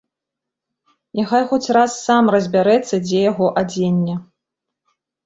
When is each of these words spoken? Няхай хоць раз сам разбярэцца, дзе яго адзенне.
Няхай 1.19 1.43
хоць 1.51 1.73
раз 1.77 1.91
сам 2.07 2.31
разбярэцца, 2.37 2.95
дзе 3.05 3.19
яго 3.31 3.51
адзенне. 3.63 4.15